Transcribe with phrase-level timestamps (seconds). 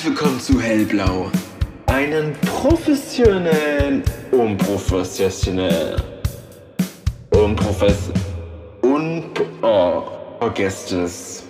[0.00, 1.30] Herzlich willkommen zu Hellblau.
[1.84, 5.96] Einen professionellen, unprofessionell,
[7.32, 8.10] unprofess...
[8.80, 9.24] un...
[9.60, 10.02] Oh,
[10.38, 11.44] vergesst es.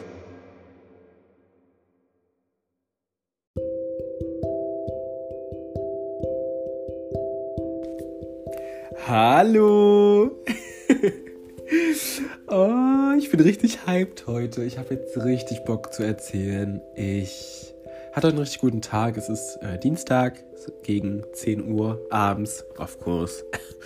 [9.07, 10.43] Hallo!
[12.49, 14.65] oh, ich bin richtig hyped heute.
[14.65, 16.83] Ich habe jetzt richtig Bock zu erzählen.
[16.97, 17.71] Ich
[18.13, 19.17] hatte einen richtig guten Tag.
[19.17, 20.45] Es ist äh, Dienstag
[20.83, 23.45] gegen 10 Uhr abends, of course.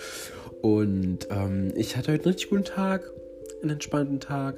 [0.61, 3.09] Und ähm, ich hatte heute einen richtig guten Tag,
[3.61, 4.57] einen entspannten Tag.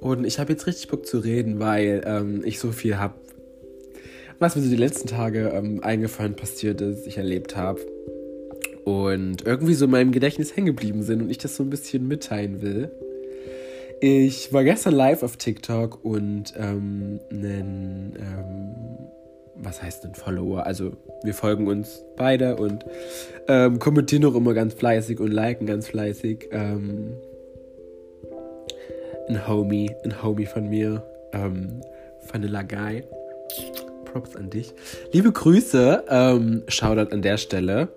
[0.00, 3.14] Und ich habe jetzt richtig Bock zu reden, weil ähm, ich so viel habe,
[4.38, 7.80] was mir so die letzten Tage ähm, eingefallen passiert ist, ich erlebt habe
[8.84, 12.06] und irgendwie so in meinem Gedächtnis hängen geblieben sind und ich das so ein bisschen
[12.06, 12.90] mitteilen will.
[14.00, 19.08] Ich war gestern live auf TikTok und ähm, einen, ähm,
[19.54, 20.66] was heißt ein Follower?
[20.66, 22.84] Also wir folgen uns beide und
[23.48, 26.48] ähm, kommentieren auch immer ganz fleißig und liken ganz fleißig.
[26.52, 27.14] Ähm,
[29.28, 31.80] ein Homie, ein Homie von mir, ähm,
[32.30, 33.02] Vanilla Guy.
[34.04, 34.72] Props an dich.
[35.12, 37.88] Liebe Grüße, ähm, Shoutout an der Stelle.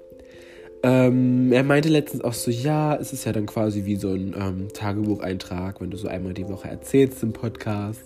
[0.82, 4.34] Ähm, er meinte letztens auch so, ja, es ist ja dann quasi wie so ein
[4.38, 8.02] ähm, Tagebucheintrag, wenn du so einmal die Woche erzählst im Podcast.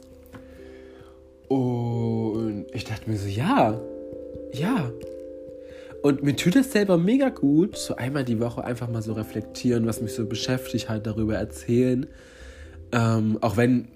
[1.50, 3.80] Und ich dachte mir so, ja,
[4.52, 4.92] ja.
[6.02, 9.86] Und mir tut es selber mega gut, so einmal die Woche einfach mal so reflektieren,
[9.86, 12.08] was mich so beschäftigt, halt darüber erzählen.
[12.92, 13.90] Ähm, auch wenn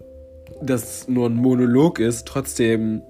[0.61, 3.01] das nur ein Monolog ist, trotzdem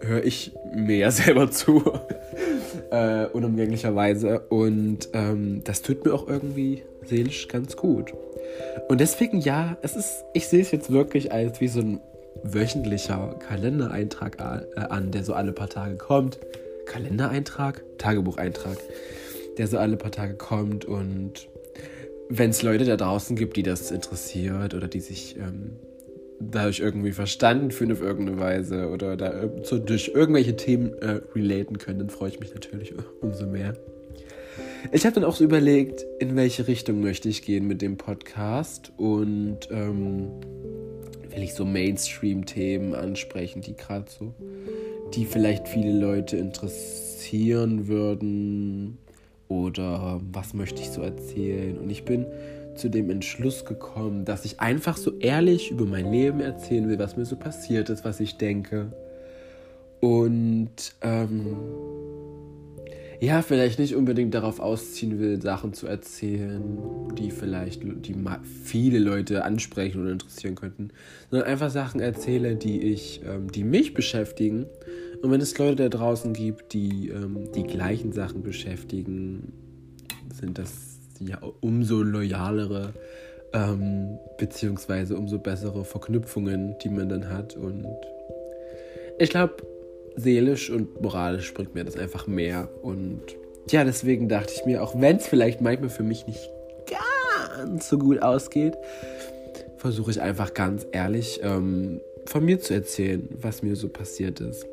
[0.00, 1.82] höre ich mir ja selber zu
[2.94, 4.40] äh, unumgänglicherweise.
[4.48, 8.12] Und ähm, das tut mir auch irgendwie seelisch ganz gut.
[8.88, 12.00] Und deswegen, ja, es ist, ich sehe es jetzt wirklich als wie so ein
[12.42, 14.38] wöchentlicher Kalendereintrag
[14.76, 16.38] äh, an, der so alle paar Tage kommt.
[16.86, 17.82] Kalendereintrag?
[17.98, 18.78] Tagebucheintrag,
[19.58, 20.84] der so alle paar Tage kommt.
[20.84, 21.48] Und
[22.28, 25.78] wenn es Leute da draußen gibt, die das interessiert oder die sich ähm,
[26.40, 31.78] dadurch irgendwie verstanden fühlen auf irgendeine Weise oder da so durch irgendwelche Themen äh, relaten
[31.78, 33.74] können, dann freue ich mich natürlich umso mehr.
[34.92, 38.92] Ich habe dann auch so überlegt, in welche Richtung möchte ich gehen mit dem Podcast
[38.96, 40.28] und ähm,
[41.30, 44.34] will ich so Mainstream-Themen ansprechen, die gerade so,
[45.14, 48.98] die vielleicht viele Leute interessieren würden
[49.48, 52.26] oder was möchte ich so erzählen und ich bin
[52.76, 57.16] zu dem Entschluss gekommen, dass ich einfach so ehrlich über mein Leben erzählen will, was
[57.16, 58.92] mir so passiert ist, was ich denke.
[60.00, 61.56] Und ähm,
[63.20, 66.78] ja, vielleicht nicht unbedingt darauf ausziehen will, Sachen zu erzählen,
[67.16, 68.14] die vielleicht die
[68.64, 70.90] viele Leute ansprechen oder interessieren könnten,
[71.30, 74.66] sondern einfach Sachen erzähle, die ich, ähm, die mich beschäftigen.
[75.22, 79.52] Und wenn es Leute da draußen gibt, die ähm, die gleichen Sachen beschäftigen,
[80.32, 82.92] sind das ja umso loyalere
[83.52, 87.56] ähm, beziehungsweise umso bessere Verknüpfungen, die man dann hat.
[87.56, 87.86] Und
[89.18, 89.54] ich glaube,
[90.16, 92.68] seelisch und moralisch bringt mir das einfach mehr.
[92.82, 93.22] Und
[93.70, 96.50] ja, deswegen dachte ich mir, auch wenn es vielleicht manchmal für mich nicht
[96.90, 98.76] ganz so gut ausgeht,
[99.76, 104.66] versuche ich einfach ganz ehrlich ähm, von mir zu erzählen, was mir so passiert ist.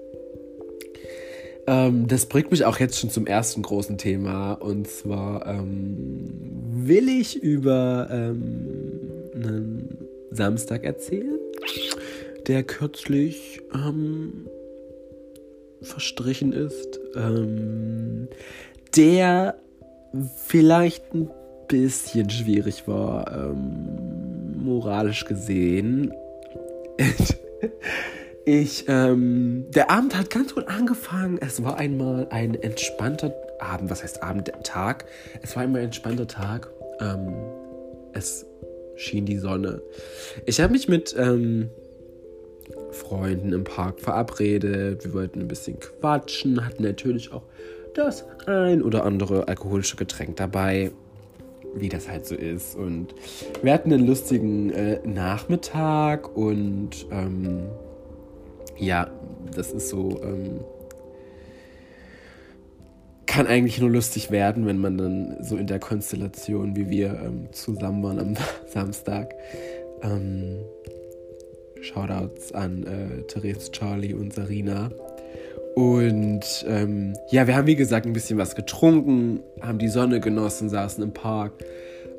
[1.68, 4.54] Ähm, das bringt mich auch jetzt schon zum ersten großen Thema.
[4.54, 6.30] Und zwar ähm,
[6.72, 8.70] will ich über ähm,
[9.34, 9.98] einen
[10.32, 11.40] Samstag erzählen,
[12.48, 14.48] der kürzlich ähm,
[15.82, 17.00] verstrichen ist.
[17.16, 18.28] Ähm,
[18.96, 19.56] der
[20.46, 21.30] vielleicht ein
[21.68, 26.14] bisschen schwierig war, ähm, moralisch gesehen.
[28.46, 31.38] Ich, ähm, der Abend hat ganz gut angefangen.
[31.40, 33.90] Es war einmal ein entspannter Abend.
[33.90, 34.52] Was heißt Abend?
[34.64, 35.06] Tag.
[35.42, 36.72] Es war einmal ein entspannter Tag.
[37.00, 37.34] Ähm,
[38.14, 38.46] es
[38.96, 39.82] schien die Sonne.
[40.46, 41.70] Ich habe mich mit ähm,
[42.92, 45.06] Freunden im Park verabredet.
[45.06, 47.44] Wir wollten ein bisschen quatschen, hatten natürlich auch
[47.94, 50.92] das ein oder andere alkoholische Getränk dabei,
[51.76, 52.76] wie das halt so ist.
[52.76, 53.14] Und
[53.62, 57.70] wir hatten einen lustigen äh, Nachmittag und ähm,
[58.82, 59.10] ja,
[59.56, 60.22] das ist so.
[60.24, 60.62] Ähm,
[63.28, 67.48] kann eigentlich nur lustig werden, wenn man dann so in der Konstellation, wie wir ähm,
[67.54, 68.34] zusammen waren am
[68.68, 69.34] Samstag.
[70.02, 70.58] Ähm,
[71.82, 74.90] Shoutouts an äh, Therese, Charlie und Sarina.
[75.76, 80.70] Und ähm, ja, wir haben wie gesagt ein bisschen was getrunken, haben die Sonne genossen,
[80.70, 81.54] saßen im Park.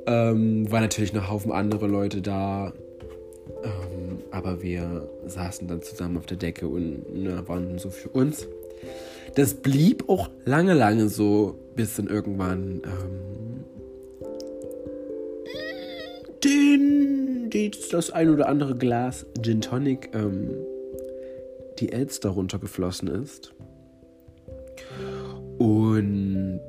[0.06, 2.72] Ähm, war natürlich noch Haufen andere Leute da.
[3.62, 4.01] Ähm,
[4.32, 8.48] aber wir saßen dann zusammen auf der Decke und ne, waren so für uns.
[9.34, 13.64] das blieb auch lange, lange so, bis dann irgendwann ähm,
[16.42, 20.50] den, die, das ein oder andere Glas Gin Tonic ähm,
[21.78, 23.52] die Elster runtergeflossen ist.
[25.58, 26.60] Und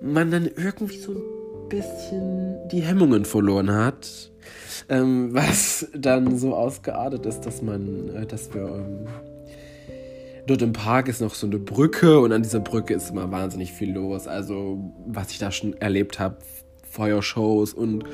[0.00, 4.30] man dann irgendwie so ein bisschen die Hemmungen verloren hat.
[4.88, 9.06] Ähm, was dann so ausgeartet ist, dass man, äh, dass wir ähm,
[10.46, 13.72] dort im Park ist noch so eine Brücke und an dieser Brücke ist immer wahnsinnig
[13.72, 14.26] viel los.
[14.26, 16.38] Also, was ich da schon erlebt habe,
[16.90, 18.04] Feuershows und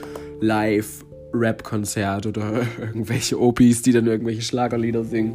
[0.41, 5.35] Live-Rap-Konzerte oder irgendwelche Opis, die dann irgendwelche Schlagerlieder singen.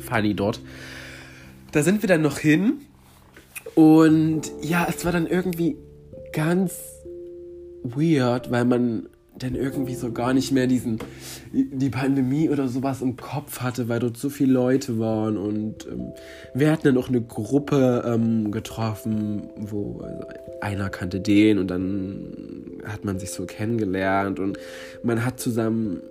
[0.00, 0.60] Funny dort.
[1.72, 2.80] Da sind wir dann noch hin
[3.74, 5.76] und ja, es war dann irgendwie
[6.32, 6.72] ganz
[7.84, 9.08] weird, weil man
[9.38, 10.98] dann irgendwie so gar nicht mehr diesen
[11.52, 16.12] die Pandemie oder sowas im Kopf hatte, weil dort so viele Leute waren und ähm,
[16.54, 20.26] wir hatten dann auch eine Gruppe ähm, getroffen, wo also
[20.60, 24.58] einer kannte den und dann hat man sich so kennengelernt und
[25.02, 26.02] man hat zusammen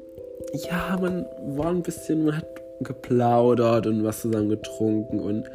[0.53, 1.25] ja, man
[1.57, 2.45] war ein bisschen, man hat
[2.81, 5.49] geplaudert und was zusammen getrunken und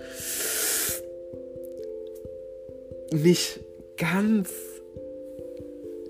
[3.13, 3.61] nicht
[3.97, 4.51] ganz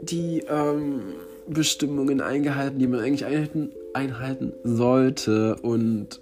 [0.00, 1.14] die ähm,
[1.52, 5.56] Bestimmungen eingehalten, die man eigentlich einhalten, einhalten sollte.
[5.56, 6.20] Und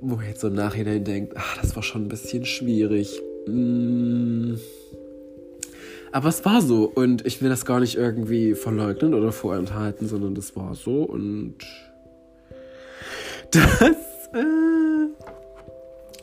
[0.00, 3.20] wo man jetzt so im Nachhinein denkt, ach, das war schon ein bisschen schwierig.
[3.46, 4.54] Mm.
[6.10, 10.34] Aber es war so und ich will das gar nicht irgendwie verleugnen oder vorenthalten, sondern
[10.34, 11.56] das war so und
[13.50, 14.87] das äh,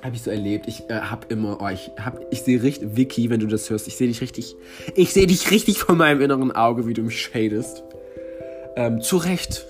[0.05, 0.67] habe ich so erlebt.
[0.67, 3.87] Ich äh, habe immer, oh, ich habe, ich sehe richtig, Vicky, wenn du das hörst,
[3.87, 4.55] ich sehe dich richtig,
[4.95, 7.83] ich sehe dich richtig vor meinem inneren Auge, wie du mich shadest.
[8.75, 9.65] Ähm, zu Recht,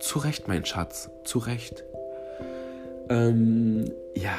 [0.00, 1.84] zu Recht, mein Schatz, zu Recht.
[3.08, 4.36] Ähm, ja.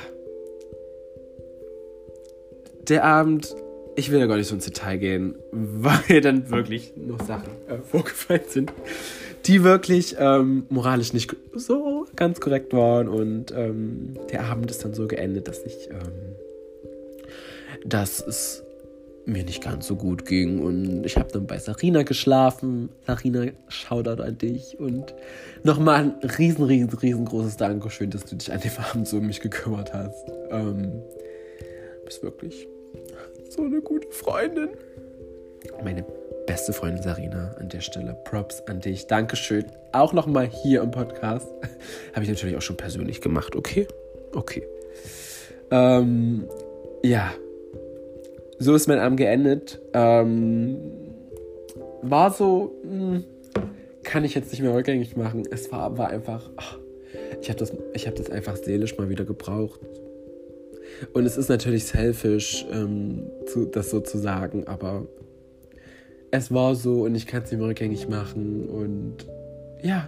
[2.88, 3.56] Der Abend,
[3.96, 7.78] ich will da gar nicht so ins Detail gehen, weil dann wirklich noch Sachen äh,
[7.78, 8.74] vorgefallen sind
[9.46, 13.08] die wirklich ähm, moralisch nicht so ganz korrekt waren.
[13.08, 16.36] Und ähm, der Abend ist dann so geendet, dass ich, ähm,
[17.86, 18.64] dass es
[19.26, 20.60] mir nicht ganz so gut ging.
[20.60, 22.90] Und ich habe dann bei Sarina geschlafen.
[23.06, 24.80] Sarina, Shoutout an dich.
[24.80, 25.14] Und
[25.64, 29.42] nochmal ein riesen, riesen, riesengroßes Dankeschön, dass du dich an dem Abend so um mich
[29.42, 30.26] gekümmert hast.
[30.50, 30.92] Ähm,
[32.06, 32.68] bist wirklich
[33.50, 34.70] so eine gute Freundin.
[35.84, 36.04] Meine
[36.46, 38.18] beste Freundin Sarina an der Stelle.
[38.26, 39.08] Props an dich.
[39.08, 39.66] Dankeschön.
[39.92, 41.48] Auch nochmal hier im Podcast.
[42.14, 43.56] Habe ich natürlich auch schon persönlich gemacht.
[43.56, 43.88] Okay?
[44.34, 44.64] Okay.
[45.72, 46.46] Ähm,
[47.04, 47.32] ja.
[48.60, 49.80] So ist mein Abend geendet.
[49.94, 50.78] Ähm,
[52.02, 53.24] war so, mh, hm,
[54.04, 55.44] kann ich jetzt nicht mehr rückgängig machen.
[55.52, 56.78] Es war, war einfach, ach,
[57.42, 59.80] ich habe das, hab das einfach seelisch mal wieder gebraucht.
[61.14, 65.08] Und es ist natürlich selfish, ähm, zu, das so zu sagen, aber
[66.32, 68.68] es war so und ich kann es nicht mehr rückgängig machen.
[68.68, 69.28] Und
[69.84, 70.08] ja,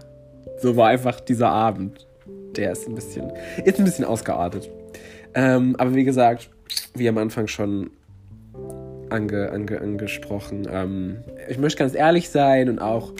[0.62, 2.08] so war einfach dieser Abend.
[2.56, 3.32] Der ist ein bisschen,
[3.64, 4.70] ist ein bisschen ausgeartet.
[5.34, 6.50] Ähm, aber wie gesagt,
[6.96, 7.92] wie am Anfang schon
[9.10, 11.18] ange, ange, angesprochen, ähm,
[11.50, 13.12] ich möchte ganz ehrlich sein und auch,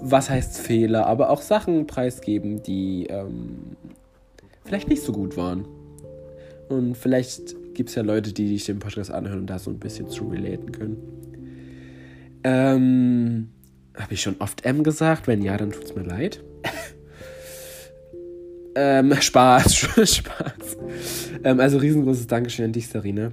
[0.00, 3.76] was heißt Fehler, aber auch Sachen preisgeben, die ähm,
[4.64, 5.66] vielleicht nicht so gut waren.
[6.68, 9.78] Und vielleicht gibt es ja Leute, die sich den Podcast anhören und da so ein
[9.78, 11.31] bisschen zu relaten können.
[12.44, 13.50] Ähm,
[13.96, 15.26] habe ich schon oft M gesagt?
[15.26, 16.42] Wenn ja, dann tut es mir leid.
[18.74, 20.76] ähm, Spaß, Spaß.
[21.44, 23.32] Ähm, also riesengroßes Dankeschön an dich, Sarina.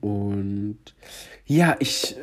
[0.00, 0.78] Und
[1.46, 2.16] ja, ich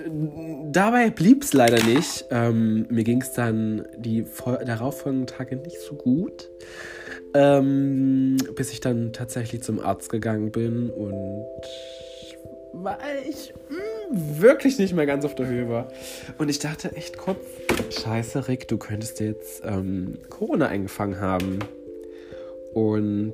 [0.72, 2.26] dabei blieb es leider nicht.
[2.32, 4.26] Ähm, mir ging es dann die
[4.66, 6.50] darauffolgenden Tage nicht so gut.
[7.34, 11.46] Ähm, bis ich dann tatsächlich zum Arzt gegangen bin und
[12.74, 15.88] weil ich mh, hm, wirklich nicht mehr ganz auf der Höhe war.
[16.38, 17.40] Und ich dachte echt kurz,
[17.90, 21.60] scheiße Rick, du könntest jetzt ähm, Corona eingefangen haben.
[22.74, 23.34] Und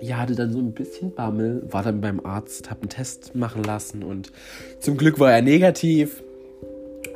[0.00, 3.62] ja, hatte dann so ein bisschen Bammel, war dann beim Arzt, hab einen Test machen
[3.62, 4.32] lassen und
[4.80, 6.22] zum Glück war er negativ.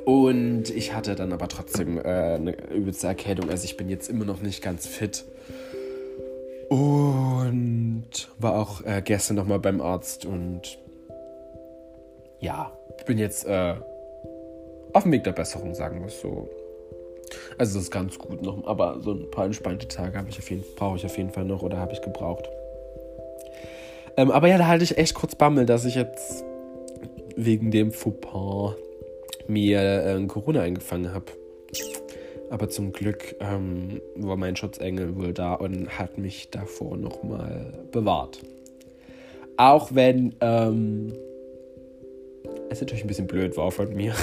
[0.04, 3.50] Und ich hatte dann aber trotzdem äh, eine übelste Erkältung.
[3.50, 5.24] Also ich bin jetzt immer noch nicht ganz fit.
[6.68, 10.78] Und war auch äh, gestern nochmal beim Arzt und
[12.40, 13.74] ja, ich bin jetzt äh,
[14.92, 16.48] auf dem Weg der Besserung, sagen wir es so.
[17.58, 20.24] Also das ist ganz gut noch, aber so ein paar entspannte Tage
[20.76, 22.48] brauche ich auf jeden Fall noch oder habe ich gebraucht.
[24.16, 26.44] Ähm, aber ja, da hatte ich echt kurz Bammel, dass ich jetzt
[27.36, 28.76] wegen dem Fauxpas
[29.46, 31.26] mir äh, Corona eingefangen habe.
[32.48, 38.40] Aber zum Glück ähm, war mein Schutzengel wohl da und hat mich davor nochmal bewahrt.
[39.56, 41.12] Auch wenn ähm,
[42.70, 44.14] es natürlich ein bisschen blöd war von mir.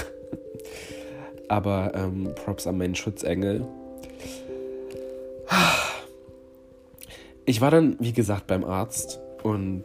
[1.48, 3.68] Aber ähm, Props an meinen Schutzengel.
[7.46, 9.84] Ich war dann, wie gesagt, beim Arzt und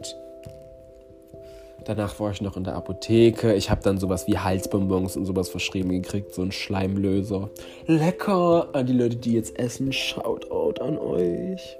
[1.85, 3.53] danach war ich noch in der Apotheke.
[3.53, 7.49] Ich habe dann sowas wie Halsbonbons und sowas verschrieben gekriegt, so ein Schleimlöser.
[7.85, 9.91] Lecker an die Leute, die jetzt essen.
[9.91, 11.77] Shoutout an euch.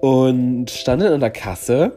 [0.00, 1.92] Und stand dann an der Kasse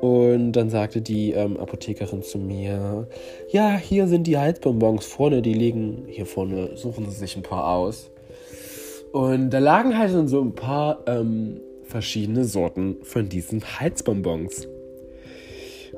[0.00, 3.08] und dann sagte die ähm, Apothekerin zu mir,
[3.48, 7.68] ja, hier sind die Halsbonbons vorne, die liegen hier vorne, suchen Sie sich ein paar
[7.68, 8.10] aus.
[9.12, 14.68] Und da lagen halt so ein paar ähm, verschiedene Sorten von diesen Halsbonbons.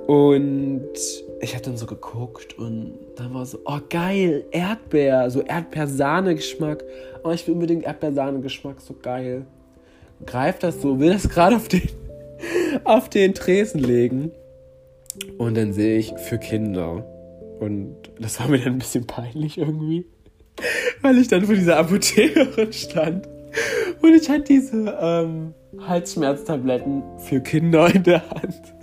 [0.07, 0.93] Und
[1.41, 6.85] ich habe dann so geguckt und dann war so, oh geil, Erdbeer, so Erdbeersahne-Geschmack.
[7.25, 9.45] Oh, ich will unbedingt Erdbeersahne-Geschmack, so geil.
[10.25, 11.83] Greift das so, will das gerade auf den,
[12.85, 14.33] auf den Tresen legen.
[15.37, 17.05] Und dann sehe ich für Kinder.
[17.61, 20.07] Und das war mir dann ein bisschen peinlich irgendwie,
[21.03, 23.29] weil ich dann vor dieser Apothekerin stand.
[24.01, 28.75] Und ich hatte diese ähm, Halsschmerztabletten für Kinder in der Hand.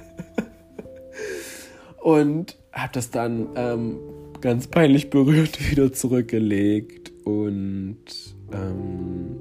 [2.02, 3.98] Und habe das dann ähm,
[4.42, 7.98] ganz peinlich berührt wieder zurückgelegt und
[8.52, 9.40] ähm,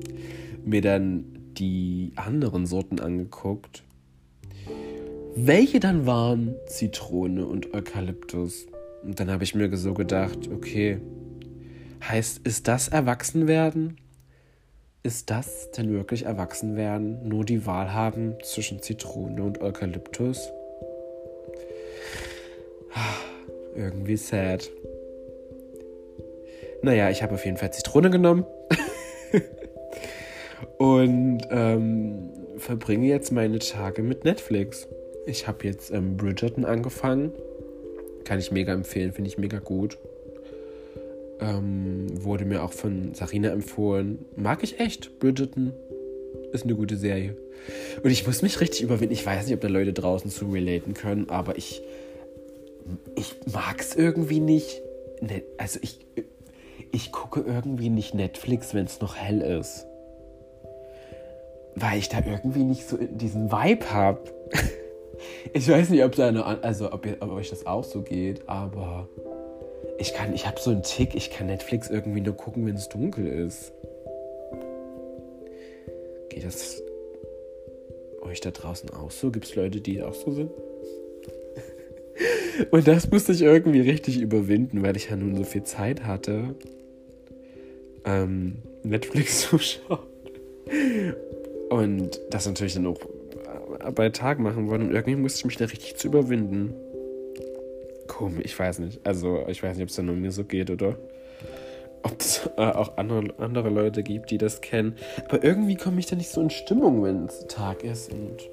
[0.64, 1.26] mir dann
[1.58, 3.84] die anderen Sorten angeguckt.
[5.36, 8.66] Welche dann waren Zitrone und Eukalyptus.
[9.02, 11.00] Und dann habe ich mir so gedacht, okay,
[12.02, 13.98] heißt, ist das Erwachsenwerden?
[15.04, 17.28] ist das denn wirklich Erwachsenwerden?
[17.28, 20.50] Nur die Wahl haben zwischen Zitrone und Eukalyptus?
[23.76, 24.70] Irgendwie sad.
[26.82, 28.46] Naja, ich habe auf jeden Fall Zitrone genommen.
[30.78, 34.88] und ähm, verbringe jetzt meine Tage mit Netflix.
[35.26, 37.32] Ich habe jetzt ähm, Bridgerton angefangen.
[38.24, 39.98] Kann ich mega empfehlen, finde ich mega gut.
[41.40, 44.24] Ähm, wurde mir auch von Sarina empfohlen.
[44.36, 45.18] Mag ich echt.
[45.18, 45.72] Bridgerton
[46.52, 47.36] ist eine gute Serie.
[48.02, 49.14] Und ich muss mich richtig überwinden.
[49.14, 51.82] Ich weiß nicht, ob da Leute draußen zu relaten können, aber ich,
[53.16, 54.82] ich mag es irgendwie nicht.
[55.20, 56.00] Ne, also ich,
[56.92, 59.86] ich gucke irgendwie nicht Netflix, wenn es noch hell ist.
[61.74, 64.20] Weil ich da irgendwie nicht so diesen Vibe habe.
[65.52, 69.08] Ich weiß nicht, ob, eine, also ob, ob euch das auch so geht, aber
[69.98, 72.88] ich kann, ich habe so einen Tick, ich kann Netflix irgendwie nur gucken, wenn es
[72.88, 73.72] dunkel ist.
[76.28, 76.82] Geht das
[78.22, 79.30] euch da draußen auch so?
[79.30, 80.50] Gibt es Leute, die auch so sind?
[82.70, 86.54] Und das musste ich irgendwie richtig überwinden, weil ich ja nun so viel Zeit hatte,
[88.04, 89.98] ähm, Netflix zu schauen.
[91.70, 92.98] Und das natürlich dann auch
[93.92, 94.82] bei Tag machen wollen.
[94.82, 96.74] Und irgendwie musste ich mich da richtig zu überwinden.
[98.06, 99.00] Komisch, ich weiß nicht.
[99.06, 100.96] Also, ich weiß nicht, ob es da nur mir so geht oder
[102.02, 104.96] ob es äh, auch andere, andere Leute gibt, die das kennen.
[105.28, 108.48] Aber irgendwie komme ich da nicht so in Stimmung, wenn es Tag ist und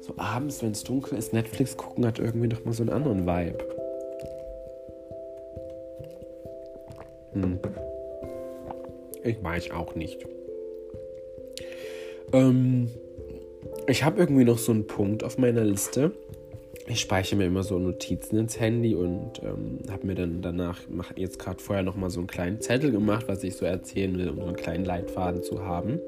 [0.00, 3.26] so abends, wenn es dunkel ist, Netflix gucken hat irgendwie noch mal so einen anderen
[3.26, 3.58] Vibe.
[7.32, 7.58] Hm.
[9.24, 10.24] Ich weiß auch nicht.
[12.32, 12.90] Ähm,
[13.88, 16.12] ich habe irgendwie noch so einen Punkt auf meiner Liste.
[16.88, 21.14] Ich speichere mir immer so Notizen ins Handy und ähm, habe mir dann danach, mache
[21.16, 24.36] jetzt gerade vorher nochmal so einen kleinen Zettel gemacht, was ich so erzählen will, um
[24.36, 26.00] so einen kleinen Leitfaden zu haben.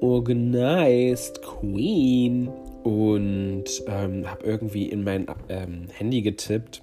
[0.00, 2.50] Organized Queen.
[2.84, 6.82] Und ähm, habe irgendwie in mein ähm, Handy getippt,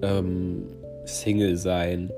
[0.00, 0.68] ähm,
[1.04, 2.10] Single sein,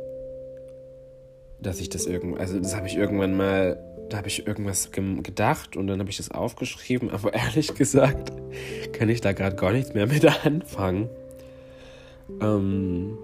[1.61, 5.76] dass ich das irgendwann, also das habe ich irgendwann mal da habe ich irgendwas gedacht
[5.76, 8.33] und dann habe ich das aufgeschrieben, aber ehrlich gesagt
[8.93, 11.09] kann ich da gerade gar nichts mehr mit anfangen.
[12.40, 13.19] Ähm,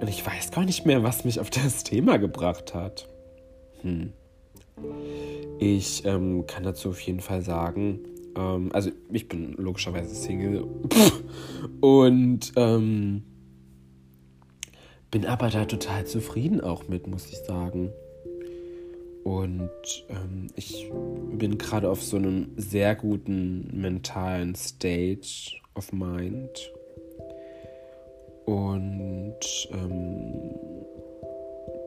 [0.00, 3.08] und ich weiß gar nicht mehr, was mich auf das Thema gebracht hat.
[3.82, 4.12] Hm.
[5.58, 8.00] Ich ähm, kann dazu auf jeden Fall sagen,
[8.36, 10.66] ähm, also ich bin logischerweise Single
[11.80, 13.22] und ähm,
[15.10, 17.90] bin aber da total zufrieden auch mit, muss ich sagen.
[19.26, 20.88] Und ähm, ich
[21.32, 26.72] bin gerade auf so einem sehr guten mentalen Stage of Mind.
[28.44, 29.40] Und
[29.72, 30.32] ähm,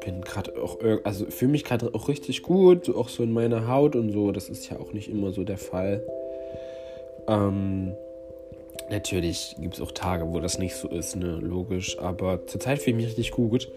[0.03, 3.95] bin gerade auch, also fühle mich gerade auch richtig gut, auch so in meiner Haut
[3.95, 4.33] und so.
[4.33, 6.03] Das ist ja auch nicht immer so der Fall.
[7.29, 7.93] Ähm,
[8.89, 11.97] natürlich gibt es auch Tage, wo das nicht so ist, ne, logisch.
[11.99, 13.71] Aber zurzeit fühle ich mich richtig gut.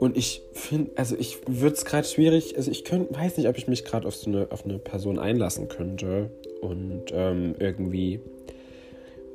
[0.00, 3.58] Und ich finde, also ich würde es gerade schwierig, also ich könnt, weiß nicht, ob
[3.58, 6.30] ich mich gerade auf so eine, auf eine Person einlassen könnte
[6.62, 8.20] und ähm, irgendwie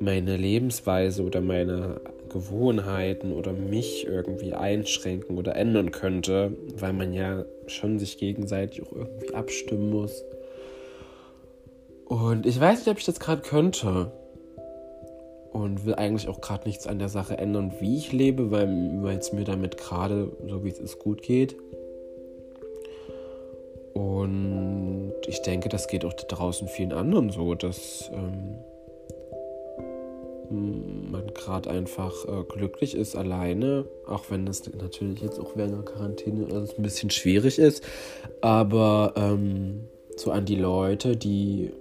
[0.00, 7.44] meine Lebensweise oder meine Gewohnheiten oder mich irgendwie einschränken oder ändern könnte, weil man ja
[7.68, 10.24] schon sich gegenseitig auch irgendwie abstimmen muss.
[12.06, 14.10] Und ich weiß nicht, ob ich das gerade könnte
[15.56, 19.32] und will eigentlich auch gerade nichts an der Sache ändern, wie ich lebe, weil es
[19.32, 21.56] mir damit gerade, so wie es ist, gut geht.
[23.94, 28.58] Und ich denke, das geht auch draußen vielen anderen so, dass ähm,
[31.10, 35.84] man gerade einfach äh, glücklich ist alleine, auch wenn das natürlich jetzt auch während der
[35.86, 37.82] Quarantäne ein bisschen schwierig ist.
[38.42, 41.72] Aber ähm, so an die Leute, die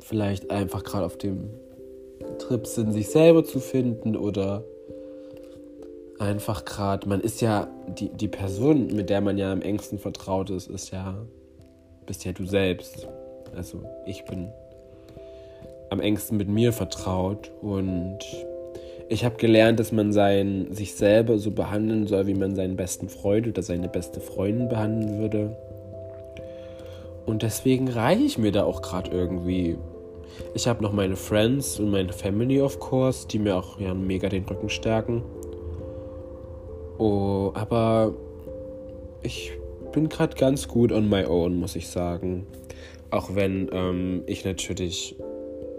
[0.00, 1.50] vielleicht einfach gerade auf dem
[2.38, 4.64] Trips sind, sich selber zu finden oder
[6.18, 10.50] einfach gerade, man ist ja, die, die Person, mit der man ja am engsten vertraut
[10.50, 11.16] ist, ist ja,
[12.06, 13.08] bist ja du selbst.
[13.54, 14.48] Also ich bin
[15.90, 18.18] am engsten mit mir vertraut und
[19.08, 23.08] ich habe gelernt, dass man sein, sich selber so behandeln soll, wie man seinen besten
[23.08, 25.56] Freund oder seine beste Freundin behandeln würde.
[27.26, 29.76] Und deswegen reiche ich mir da auch gerade irgendwie
[30.54, 34.28] ich habe noch meine Friends und meine Family, of course, die mir auch ja, mega
[34.28, 35.22] den Rücken stärken.
[36.98, 38.14] Oh, aber
[39.22, 39.52] ich
[39.92, 42.46] bin gerade ganz gut on my own, muss ich sagen.
[43.10, 45.16] Auch wenn ähm, ich natürlich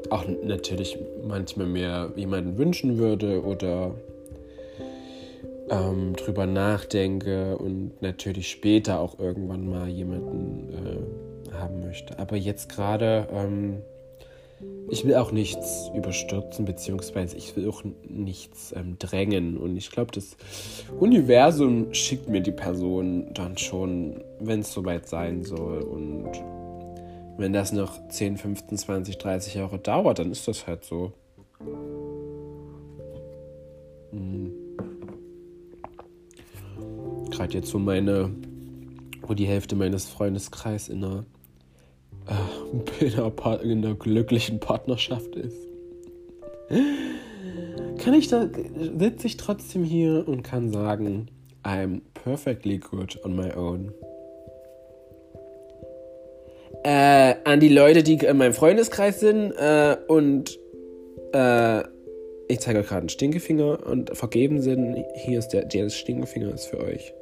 [0.10, 0.98] auch natürlich
[1.28, 3.96] manchmal mir jemanden wünschen würde oder
[5.70, 10.70] ähm, drüber nachdenke und natürlich später auch irgendwann mal jemanden
[11.50, 12.20] äh, haben möchte.
[12.20, 13.82] Aber jetzt gerade ähm,
[14.90, 19.58] ich will auch nichts überstürzen, beziehungsweise ich will auch nichts ähm, drängen.
[19.58, 20.38] Und ich glaube, das
[21.00, 25.82] Universum schickt mir die Person dann schon, wenn es soweit sein soll.
[25.82, 26.30] Und
[27.38, 31.12] wenn das noch 10, 15, 20, 30 Jahre dauert, dann ist das halt so.
[34.12, 34.54] Hm.
[37.32, 38.32] Gerade jetzt so meine,
[39.24, 41.26] wo die Hälfte meines Freundeskreises in einer
[43.00, 45.68] in, einer in einer glücklichen Partnerschaft ist,
[48.00, 48.50] kann ich da,
[48.98, 51.28] sitze ich trotzdem hier und kann sagen,
[51.64, 53.92] I'm perfectly good on my own.
[56.84, 60.60] Äh, an die Leute, die in meinem Freundeskreis sind äh, und
[61.34, 61.82] äh,
[62.48, 65.04] ich zeige euch gerade einen Stinkefinger und vergeben sind.
[65.16, 67.14] Hier ist der, der Stinkefinger ist für euch.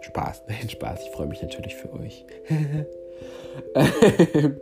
[0.00, 1.02] Spaß, nein, Spaß.
[1.02, 2.24] Ich freue mich natürlich für euch.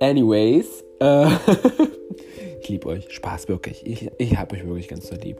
[0.00, 1.26] Anyways, äh,
[2.60, 3.10] ich liebe euch.
[3.10, 3.86] Spaß, wirklich.
[3.86, 5.38] Ich, ich habe euch wirklich ganz so lieb.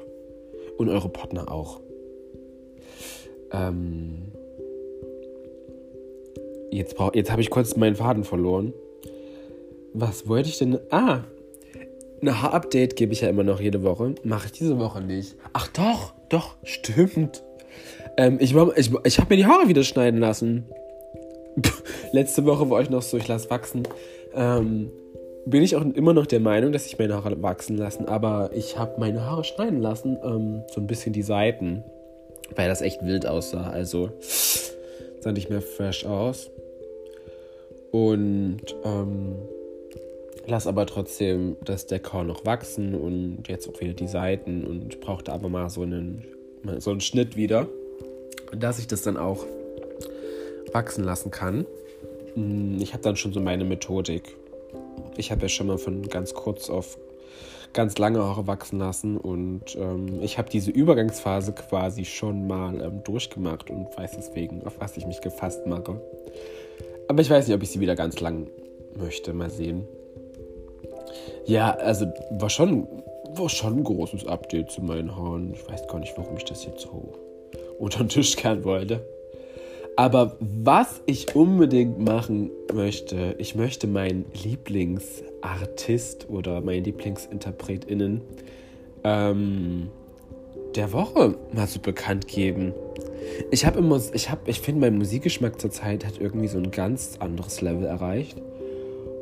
[0.78, 1.80] Und eure Partner auch.
[3.52, 4.32] Ähm,
[6.70, 8.72] jetzt jetzt habe ich kurz meinen Faden verloren.
[9.92, 10.78] Was wollte ich denn?
[10.90, 11.20] Ah,
[12.20, 14.14] ein Haar-Update gebe ich ja immer noch jede Woche.
[14.24, 15.36] Mache ich diese Woche nicht.
[15.52, 17.44] Ach doch, doch, stimmt.
[18.16, 20.64] Ähm, ich ich, ich habe mir die Haare wieder schneiden lassen
[22.14, 23.82] letzte Woche war ich noch so, ich lasse wachsen.
[24.34, 24.90] Ähm,
[25.46, 28.78] bin ich auch immer noch der Meinung, dass ich meine Haare wachsen lassen, aber ich
[28.78, 31.84] habe meine Haare schneiden lassen, ähm, so ein bisschen die Seiten,
[32.54, 33.68] weil das echt wild aussah.
[33.68, 34.10] Also
[35.20, 36.50] sah nicht mehr fresh aus.
[37.90, 39.36] Und ähm,
[40.46, 45.32] lass aber trotzdem das Dekor noch wachsen und jetzt auch wieder die Seiten und brauchte
[45.32, 46.24] aber mal so einen,
[46.78, 47.68] so einen Schnitt wieder,
[48.56, 49.44] dass ich das dann auch
[50.72, 51.66] wachsen lassen kann.
[52.34, 54.36] Hm, ich habe dann schon so meine Methodik.
[55.16, 56.98] Ich habe ja schon mal von ganz kurz auf
[57.72, 63.02] ganz lange Haare wachsen lassen und ähm, ich habe diese Übergangsphase quasi schon mal ähm,
[63.02, 66.00] durchgemacht und weiß deswegen, auf was ich mich gefasst mache.
[67.08, 68.48] Aber ich weiß nicht, ob ich sie wieder ganz lang
[68.96, 69.32] möchte.
[69.34, 69.86] Mal sehen.
[71.46, 72.86] Ja, also war schon,
[73.34, 75.52] war schon ein großes Update zu meinen Haaren.
[75.52, 77.12] Ich weiß gar nicht, warum ich das jetzt so
[77.78, 79.04] unter den Tisch kehren wollte.
[79.96, 88.20] Aber was ich unbedingt machen möchte, ich möchte meinen Lieblingsartist oder meine LieblingsinterpretInnen
[89.04, 89.90] ähm,
[90.74, 92.72] der Woche mal so bekannt geben.
[93.52, 97.16] Ich habe immer, ich habe, ich finde, mein Musikgeschmack zurzeit hat irgendwie so ein ganz
[97.20, 98.42] anderes Level erreicht.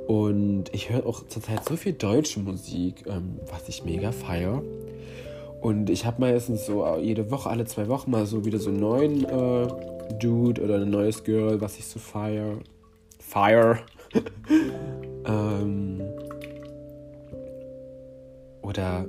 [0.09, 4.63] Und ich höre auch zurzeit so viel deutsche Musik, ähm, was ich mega feiere.
[5.63, 8.81] Und ich habe meistens so jede Woche, alle zwei Wochen mal so wieder so einen
[8.81, 9.69] neuen äh,
[10.19, 12.59] Dude oder ein neues Girl, was ich so feier.
[13.21, 13.79] Fire.
[15.25, 16.03] ähm,
[18.61, 19.07] oder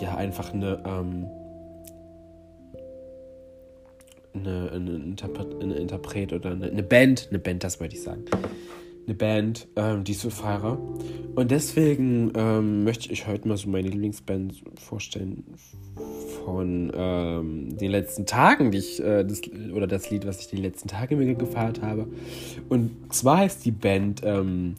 [0.00, 1.26] ja, einfach eine, ähm,
[4.32, 8.24] eine, eine, Interpret, eine Interpret oder eine, eine, Band, eine Band, das wollte ich sagen.
[9.06, 10.78] Eine Band, ähm, die ich so feiere.
[11.34, 15.44] Und deswegen ähm, möchte ich heute mal so meine Lieblingsband vorstellen
[16.44, 19.40] von ähm, den letzten Tagen, die ich, äh, das,
[19.74, 22.06] oder das Lied, was ich die letzten Tage mir gefeiert habe.
[22.68, 24.74] Und zwar heißt die Band ähm,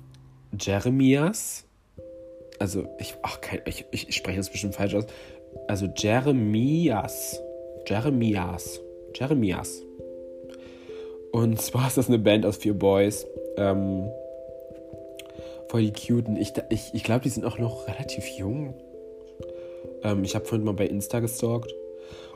[0.60, 1.66] Jeremias.
[2.60, 5.06] Also, ich, ach, kein, ich, ich spreche das bestimmt falsch aus.
[5.68, 7.42] Also, Jeremias.
[7.88, 8.80] Jeremias.
[9.16, 9.84] Jeremias.
[11.32, 13.26] Und zwar ist das eine Band aus vier Boys.
[13.58, 14.10] Ähm,
[15.70, 16.38] voll die cuten.
[16.38, 18.74] Ich, ich, ich glaube, die sind auch noch relativ jung.
[20.04, 21.74] Ähm, ich habe vorhin mal bei Insta gestalkt.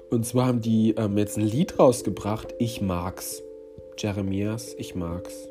[0.09, 2.53] Und zwar haben die ähm, jetzt ein Lied rausgebracht.
[2.59, 3.43] Ich mag's.
[3.97, 5.49] Jeremias, ich mag's.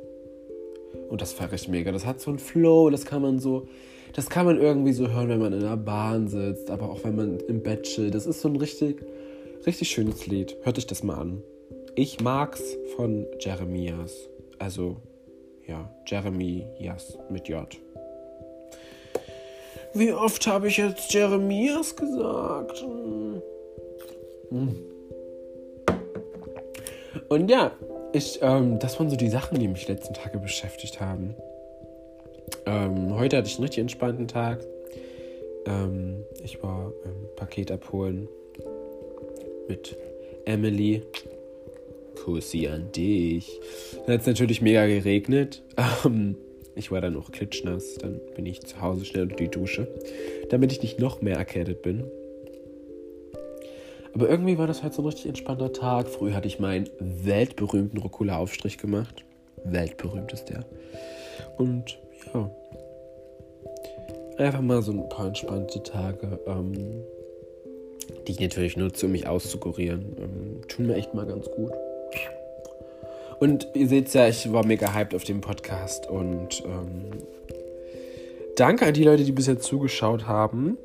[1.09, 1.93] Und das feiere ich mega.
[1.93, 3.69] Das hat so einen Flow, das kann man so,
[4.15, 7.17] das kann man irgendwie so hören, wenn man in der Bahn sitzt, aber auch wenn
[7.17, 8.15] man im Bett chillt.
[8.15, 9.05] Das ist so ein richtig,
[9.67, 10.57] richtig schönes Lied.
[10.63, 11.43] Hört euch das mal an.
[11.95, 12.63] Ich mag's
[12.97, 14.29] von Jeremias.
[14.59, 14.97] Also,
[15.67, 17.67] ja, Jeremias mit J.
[19.95, 22.85] Wie oft habe ich jetzt Jeremias gesagt?
[24.51, 24.77] Hm.
[27.29, 27.73] Und ja,
[28.13, 31.35] ich, ähm, das waren so die Sachen, die mich die letzten Tage beschäftigt haben.
[32.67, 34.61] Ähm, heute hatte ich einen richtig entspannten Tag.
[35.67, 38.29] Ähm, ich war ähm, Paket abholen
[39.69, 39.97] mit
[40.45, 41.03] Emily.
[42.27, 43.61] Kussi an dich.
[44.05, 45.63] Dann hat es natürlich mega geregnet.
[46.05, 46.37] Ähm,
[46.75, 47.95] ich war dann auch klitschnass.
[47.95, 49.87] Dann bin ich zu Hause schnell unter die Dusche,
[50.51, 52.05] damit ich nicht noch mehr erkältet bin.
[54.13, 56.09] Aber irgendwie war das halt so ein richtig entspannter Tag.
[56.09, 59.25] Früh hatte ich meinen weltberühmten Rucola-Aufstrich gemacht.
[59.63, 60.65] Weltberühmt ist der.
[61.59, 61.99] Und
[62.35, 62.51] ja,
[64.39, 66.73] einfach mal so ein paar entspannte Tage, ähm,
[68.27, 70.17] die ich natürlich nutze, um mich auszukurieren.
[70.19, 71.73] Ähm, tun mir echt mal ganz gut.
[73.39, 77.11] Und ihr seht ja, ich war mega hyped auf dem Podcast und ähm,
[78.57, 80.79] danke an die Leute, die bisher zugeschaut haben.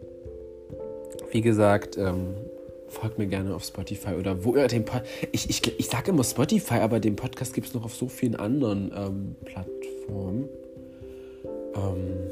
[1.31, 2.35] Wie gesagt, ähm,
[2.89, 6.25] folgt mir gerne auf Spotify oder wo ihr den Pod ich, ich, ich sage immer
[6.25, 10.49] Spotify, aber den Podcast gibt es noch auf so vielen anderen ähm, Plattformen.
[11.75, 12.31] Ähm,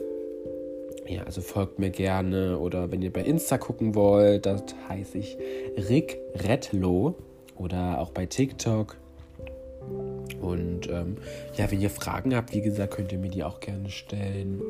[1.07, 5.37] ja, also folgt mir gerne oder wenn ihr bei Insta gucken wollt, das heiße ich
[5.89, 7.15] Rick Retlo
[7.55, 8.97] oder auch bei TikTok
[10.41, 11.17] und ähm,
[11.55, 14.61] ja, wenn ihr Fragen habt, wie gesagt, könnt ihr mir die auch gerne stellen.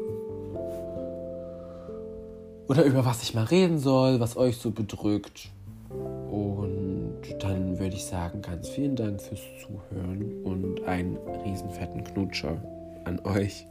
[2.67, 5.49] Oder über was ich mal reden soll, was euch so bedrückt.
[5.89, 12.62] Und dann würde ich sagen, ganz vielen Dank fürs Zuhören und einen riesenfetten Knutscher
[13.05, 13.65] an euch.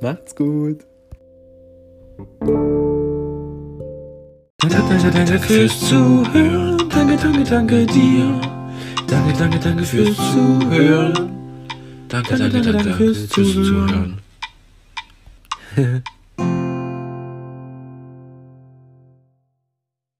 [0.00, 0.86] Macht's gut.
[4.58, 6.78] Danke, danke, danke fürs Zuhören.
[6.88, 8.40] Danke, danke, danke dir.
[9.06, 11.37] Danke, danke, danke fürs Zuhören.
[12.08, 14.18] Danke, danke, danke, danke fürs Zuhören.